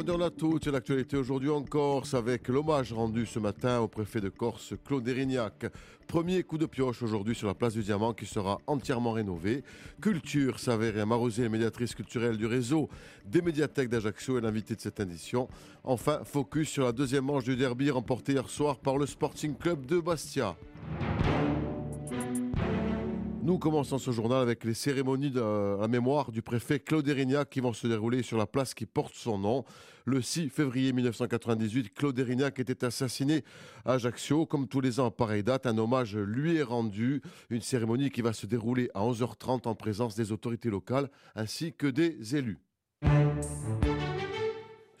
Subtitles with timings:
[0.00, 4.20] Bonjour à tous, c'est l'actualité aujourd'hui en Corse avec l'hommage rendu ce matin au préfet
[4.20, 5.66] de Corse Claude Erignac.
[6.06, 9.64] Premier coup de pioche aujourd'hui sur la place du Diamant qui sera entièrement rénovée.
[10.00, 12.88] Culture s'avère et Marosé, médiatrice culturelle du réseau
[13.24, 15.48] des médiathèques d'Ajaccio, est l'invité de cette édition.
[15.82, 19.84] Enfin, focus sur la deuxième manche du derby remportée hier soir par le Sporting Club
[19.84, 20.56] de Bastia.
[23.48, 25.40] Nous commençons ce journal avec les cérémonies de
[25.80, 29.14] la mémoire du préfet Claude Erignac qui vont se dérouler sur la place qui porte
[29.14, 29.64] son nom.
[30.04, 33.44] Le 6 février 1998, Claude Erignac était assassiné
[33.86, 34.44] à Ajaccio.
[34.44, 37.22] Comme tous les ans à pareille date, un hommage lui est rendu.
[37.48, 41.86] Une cérémonie qui va se dérouler à 11h30 en présence des autorités locales ainsi que
[41.86, 42.58] des élus.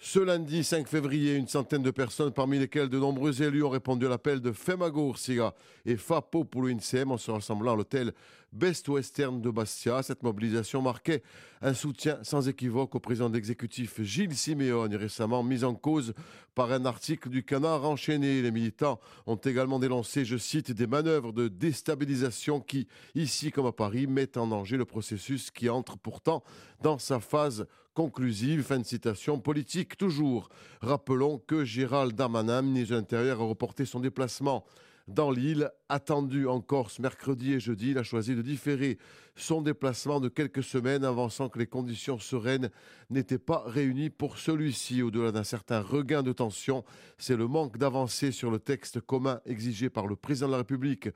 [0.00, 4.06] Ce lundi 5 février, une centaine de personnes, parmi lesquelles de nombreux élus, ont répondu
[4.06, 8.12] à l'appel de Femagour Siga et FAPO pour l'UNCM en se rassemblant à l'hôtel
[8.52, 10.04] Best Western de Bastia.
[10.04, 11.24] Cette mobilisation marquait
[11.62, 16.14] un soutien sans équivoque au président d'exécutif Gilles Siméone, récemment mis en cause
[16.54, 18.40] par un article du Canard enchaîné.
[18.40, 23.72] Les militants ont également dénoncé, je cite, des manœuvres de déstabilisation qui, ici comme à
[23.72, 26.44] Paris, mettent en danger le processus qui entre pourtant
[26.82, 27.66] dans sa phase
[27.98, 28.62] conclusive.
[28.62, 30.50] Fin de citation politique toujours.
[30.82, 34.64] Rappelons que Gérald Darmanin, ministre de l'Intérieur, a reporté son déplacement
[35.08, 35.70] dans l'île.
[35.88, 38.98] Attendu en Corse mercredi et jeudi, il a choisi de différer
[39.36, 42.70] son déplacement de quelques semaines, avançant que les conditions sereines
[43.08, 45.02] n'étaient pas réunies pour celui-ci.
[45.02, 46.84] Au-delà d'un certain regain de tension,
[47.16, 51.08] c'est le manque d'avancée sur le texte commun exigé par le président de la République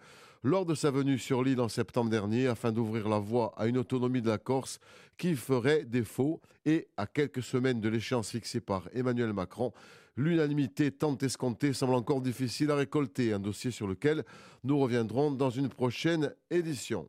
[0.42, 3.78] lors de sa venue sur l'île en septembre dernier afin d'ouvrir la voie à une
[3.78, 4.80] autonomie de la Corse
[5.16, 6.40] qui ferait défaut.
[6.64, 9.72] Et à quelques semaines de l'échéance fixée par Emmanuel Macron,
[10.16, 14.24] l'unanimité tant escomptée semble encore difficile à récolter, un dossier sur lequel
[14.64, 17.08] nous reviendrons dans une prochaine édition.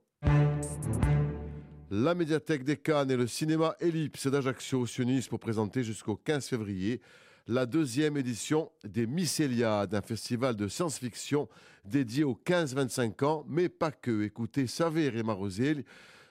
[1.91, 7.01] La médiathèque des Cannes et le cinéma Ellipse d'Ajaccio s'unissent pour présenter jusqu'au 15 février
[7.47, 11.49] la deuxième édition des Mycéliades, un festival de science-fiction
[11.85, 14.23] dédié aux 15-25 ans, mais pas que.
[14.23, 15.37] Écoutez Savé Réma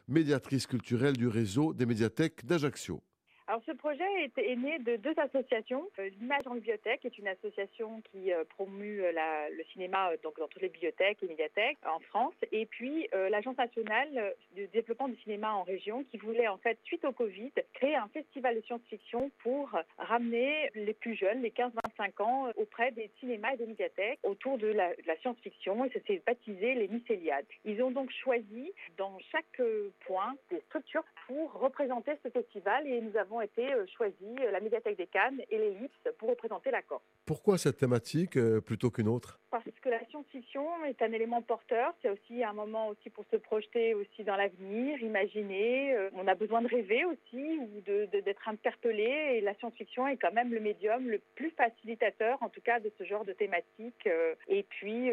[0.08, 3.02] médiatrice culturelle du réseau des médiathèques d'Ajaccio.
[3.48, 4.04] Alors ce projet
[4.36, 5.88] est, né de deux associations.
[5.98, 9.12] Euh, L'Image en bibliothèque est une association qui euh, promue euh,
[9.50, 12.34] le cinéma donc dans toutes les bibliothèques et médiathèques en France.
[12.52, 17.04] Et puis l'Agence nationale de développement du cinéma en région qui voulait en fait, suite
[17.04, 22.48] au Covid, créer un festival de science-fiction pour ramener les plus jeunes, les 15-25 ans,
[22.56, 25.84] auprès des cinémas et des médiathèques autour de la, science-fiction.
[25.84, 27.46] Et ça s'est baptisé les Mycéliades.
[27.64, 29.62] Ils ont donc choisi dans chaque
[30.06, 34.60] point des structures pour représenter ce festival et nous avons été euh, choisis euh, la
[34.60, 37.02] médiathèque des Cannes et l'Ellipse pour représenter la Corse.
[37.24, 39.40] Pourquoi cette thématique euh, plutôt qu'une autre?
[39.50, 41.94] Parce que la science-fiction est un élément porteur.
[42.02, 45.96] C'est aussi un moment aussi pour se projeter aussi dans l'avenir, imaginer.
[46.14, 49.36] on a besoin de rêver aussi ou d'être interpellé.
[49.36, 52.90] Et la science-fiction est quand même le médium le plus facilitateur, en tout cas, de
[52.98, 54.08] ce genre de thématique.
[54.48, 55.10] et puis,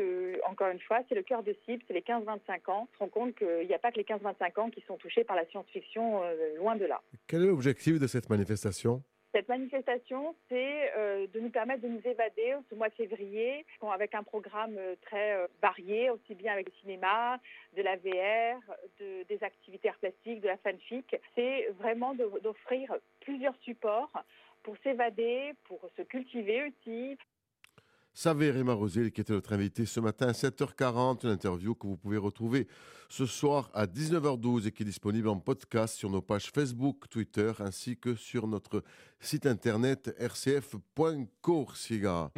[0.48, 2.88] encore une fois, c'est le cœur de cible, c'est les 15-25 ans.
[2.92, 5.26] On se rend compte qu'il n'y a pas que les 15-25 ans qui sont touchés
[5.26, 6.22] par la science-fiction,
[6.58, 7.02] loin de là.
[7.28, 12.02] Quel est l'objectif de cette manifestation cette manifestation, c'est euh, de nous permettre de nous
[12.04, 16.68] évader ce mois de février avec un programme euh, très euh, varié, aussi bien avec
[16.68, 17.40] le cinéma,
[17.78, 18.60] de la VR,
[19.00, 21.16] de, des activités artistiques, de la fanfic.
[21.36, 24.12] C'est vraiment d'offrir plusieurs supports
[24.64, 27.16] pour s'évader, pour se cultiver aussi.
[28.14, 31.98] Savé Réma Rosé, qui était notre invité ce matin à 7h40, une interview que vous
[31.98, 32.68] pouvez retrouver
[33.08, 37.52] ce soir à 19h12 et qui est disponible en podcast sur nos pages Facebook, Twitter
[37.60, 38.84] ainsi que sur notre
[39.20, 42.32] site internet rcf.coursiga.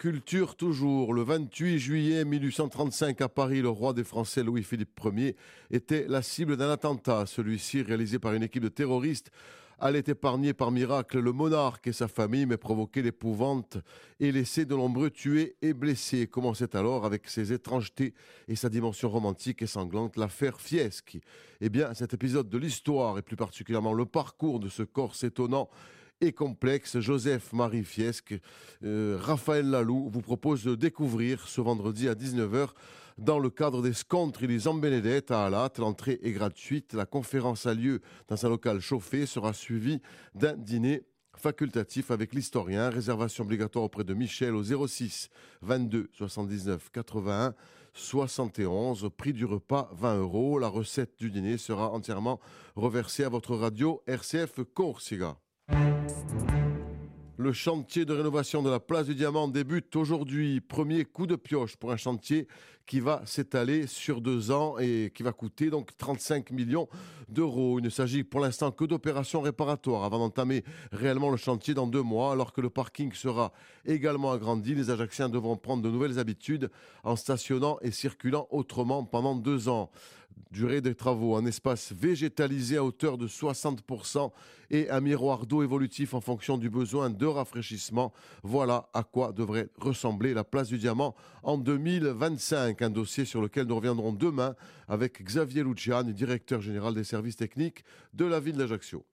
[0.00, 1.12] Culture toujours.
[1.12, 5.36] Le 28 juillet 1835 à Paris, le roi des Français Louis-Philippe Ier
[5.70, 9.30] était la cible d'un attentat, celui-ci réalisé par une équipe de terroristes
[9.78, 13.78] allait épargner par miracle le monarque et sa famille, mais provoquer l'épouvante
[14.20, 16.26] et laisser de nombreux tués et blessés.
[16.26, 18.14] Commençait alors, avec ses étrangetés
[18.48, 21.20] et sa dimension romantique et sanglante, l'affaire Fieschi.
[21.60, 25.68] Eh bien, cet épisode de l'histoire, et plus particulièrement le parcours de ce corse étonnant,
[26.20, 27.00] et complexe.
[27.00, 28.34] Joseph-Marie Fiesque,
[28.84, 32.70] euh, Raphaël Lalou vous propose de découvrir ce vendredi à 19h
[33.18, 35.72] dans le cadre des Scontri des Benedette à Alat.
[35.78, 36.94] L'entrée est gratuite.
[36.94, 40.00] La conférence a lieu dans un local chauffé, sera suivie
[40.34, 41.02] d'un dîner
[41.36, 42.90] facultatif avec l'historien.
[42.90, 45.28] Réservation obligatoire auprès de Michel au 06
[45.62, 47.54] 22 79 81
[47.92, 49.10] 71.
[49.16, 50.58] Prix du repas 20 euros.
[50.58, 52.40] La recette du dîner sera entièrement
[52.76, 55.36] reversée à votre radio RCF Corsica.
[57.40, 60.60] Le chantier de rénovation de la place du Diamant débute aujourd'hui.
[60.60, 62.46] Premier coup de pioche pour un chantier
[62.84, 66.86] qui va s'étaler sur deux ans et qui va coûter donc 35 millions
[67.30, 67.78] d'euros.
[67.78, 72.02] Il ne s'agit pour l'instant que d'opérations réparatoires avant d'entamer réellement le chantier dans deux
[72.02, 73.54] mois, alors que le parking sera
[73.86, 74.74] également agrandi.
[74.74, 76.70] Les Ajacciens devront prendre de nouvelles habitudes
[77.04, 79.90] en stationnant et circulant autrement pendant deux ans
[80.50, 84.30] durée des travaux, un espace végétalisé à hauteur de 60%
[84.70, 88.12] et un miroir d'eau évolutif en fonction du besoin de rafraîchissement.
[88.42, 92.82] Voilà à quoi devrait ressembler la place du Diamant en 2025.
[92.82, 94.54] Un dossier sur lequel nous reviendrons demain
[94.88, 97.84] avec Xavier Luciani, directeur général des services techniques
[98.14, 99.04] de la ville d'Ajaccio.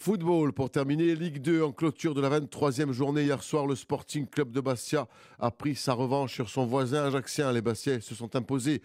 [0.00, 3.24] Football pour terminer, Ligue 2 en clôture de la 23e journée.
[3.24, 5.08] Hier soir, le Sporting Club de Bastia
[5.40, 7.50] a pris sa revanche sur son voisin ajaxien.
[7.50, 8.80] Les Bastiais se sont imposés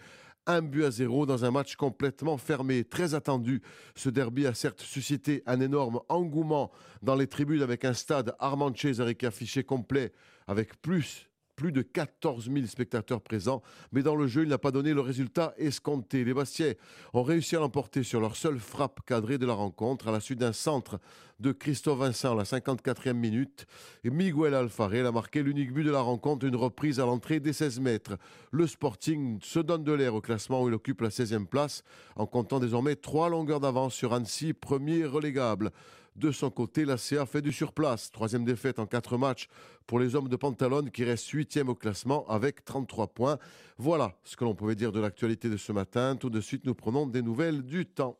[0.46, 3.62] un but à zéro dans un match complètement fermé, très attendu.
[3.94, 8.74] Ce derby a certes suscité un énorme engouement dans les tribunes avec un stade Armand
[8.74, 10.12] Cesaric affiché complet
[10.48, 13.62] avec plus plus de 14 000 spectateurs présents,
[13.92, 16.24] mais dans le jeu, il n'a pas donné le résultat escompté.
[16.24, 16.78] Les Bastiais
[17.12, 20.40] ont réussi à l'emporter sur leur seule frappe cadrée de la rencontre à la suite
[20.40, 20.98] d'un centre
[21.40, 23.66] de Christophe Vincent à la 54e minute.
[24.04, 27.80] Miguel Alfarel a marqué l'unique but de la rencontre, une reprise à l'entrée des 16
[27.80, 28.16] mètres.
[28.50, 31.82] Le Sporting se donne de l'air au classement où il occupe la 16e place
[32.16, 35.72] en comptant désormais trois longueurs d'avance sur Annecy, premier relégable.
[36.16, 38.12] De son côté, la CA fait du surplace.
[38.12, 39.48] Troisième défaite en quatre matchs
[39.84, 43.38] pour les hommes de Pantalone qui restent huitième au classement avec 33 points.
[43.78, 46.14] Voilà ce que l'on pouvait dire de l'actualité de ce matin.
[46.14, 48.16] Tout de suite, nous prenons des nouvelles du temps.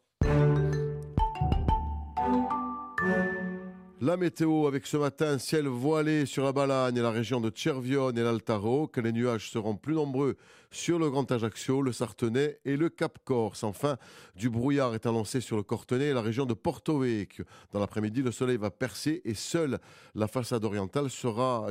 [4.04, 8.18] La météo avec ce matin, ciel voilé sur la Balagne et la région de Cervione
[8.18, 10.36] et l'Altaro, que les nuages seront plus nombreux
[10.70, 13.64] sur le Grand Ajaccio, le Sartenay et le Cap Corse.
[13.64, 13.96] Enfin,
[14.36, 17.46] du brouillard est annoncé sur le Cortenay et la région de Porto Vecchio.
[17.72, 19.78] Dans l'après-midi, le soleil va percer et seule
[20.14, 21.08] la façade orientale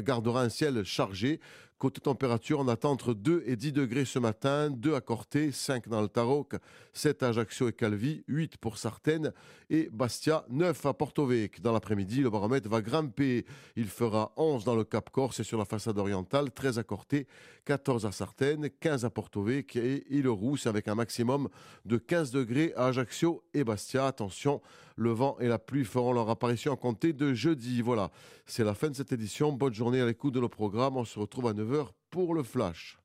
[0.02, 1.40] gardera un ciel chargé.
[1.84, 5.90] Côté température, on attend entre 2 et 10 degrés ce matin, 2 à Corté, 5
[5.90, 6.54] dans le Taroc,
[6.94, 9.34] 7 à Ajaccio et Calvi, 8 pour Sartène
[9.70, 11.30] et Bastia, 9 à Porto.
[11.62, 13.46] Dans l'après-midi, le baromètre va grimper.
[13.76, 17.28] Il fera 11 dans le Cap Corse et sur la façade orientale, 13 à Corté,
[17.66, 19.66] 14 à Sartène, 15 à Porto et
[20.10, 21.50] Île-Rousse avec un maximum
[21.84, 24.08] de 15 degrés à Ajaccio et Bastia.
[24.08, 24.62] Attention,
[24.96, 27.82] le vent et la pluie feront leur apparition en compter de jeudi.
[27.82, 28.12] Voilà,
[28.46, 29.52] c'est la fin de cette édition.
[29.52, 30.98] Bonne journée à l'écoute de nos programmes.
[30.98, 32.98] On se retrouve à 9h pour le flash.